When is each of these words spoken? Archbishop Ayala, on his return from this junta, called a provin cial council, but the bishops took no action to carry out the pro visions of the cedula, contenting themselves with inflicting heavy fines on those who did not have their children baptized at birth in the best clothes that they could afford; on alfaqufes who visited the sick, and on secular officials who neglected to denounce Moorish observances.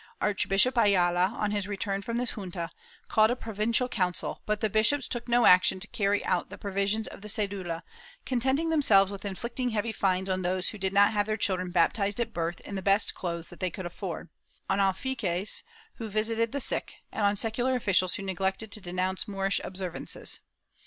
Archbishop 0.19 0.75
Ayala, 0.79 1.27
on 1.37 1.51
his 1.51 1.67
return 1.67 2.01
from 2.01 2.17
this 2.17 2.31
junta, 2.35 2.71
called 3.07 3.29
a 3.29 3.35
provin 3.35 3.71
cial 3.71 3.87
council, 3.87 4.41
but 4.47 4.59
the 4.59 4.67
bishops 4.67 5.07
took 5.07 5.27
no 5.27 5.45
action 5.45 5.79
to 5.79 5.87
carry 5.89 6.25
out 6.25 6.49
the 6.49 6.57
pro 6.57 6.71
visions 6.71 7.05
of 7.09 7.21
the 7.21 7.27
cedula, 7.27 7.83
contenting 8.25 8.69
themselves 8.71 9.11
with 9.11 9.25
inflicting 9.25 9.69
heavy 9.69 9.91
fines 9.91 10.27
on 10.27 10.41
those 10.41 10.69
who 10.69 10.79
did 10.79 10.91
not 10.91 11.13
have 11.13 11.27
their 11.27 11.37
children 11.37 11.69
baptized 11.69 12.19
at 12.19 12.33
birth 12.33 12.59
in 12.61 12.73
the 12.73 12.81
best 12.81 13.13
clothes 13.13 13.51
that 13.51 13.59
they 13.59 13.69
could 13.69 13.85
afford; 13.85 14.29
on 14.67 14.79
alfaqufes 14.79 15.61
who 15.97 16.09
visited 16.09 16.51
the 16.51 16.59
sick, 16.59 16.95
and 17.11 17.23
on 17.23 17.35
secular 17.35 17.75
officials 17.75 18.15
who 18.15 18.23
neglected 18.23 18.71
to 18.71 18.81
denounce 18.81 19.27
Moorish 19.27 19.61
observances. 19.63 20.39